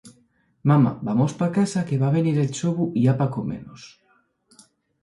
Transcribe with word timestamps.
Mama, 0.69 0.91
vamos 1.07 1.31
pa 1.41 1.49
casa, 1.57 1.85
que 1.87 1.99
va 2.03 2.11
venire'l 2.17 2.53
ḷḷobu 2.59 2.85
ya 3.03 3.13
va 3.19 3.27
comenos. 3.35 3.83